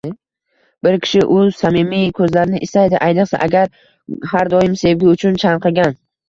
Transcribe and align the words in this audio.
Bir 0.85 0.95
kishi 1.01 1.19
u 1.35 1.35
samimiy 1.57 2.07
so'zlarini 2.19 2.61
istaydi, 2.69 2.97
ayniqsa, 3.09 3.43
agar, 3.49 3.71
har 4.33 4.51
doim 4.55 4.75
sevgi 4.87 5.13
uchun 5.13 5.39
chanqagan 5.47 5.97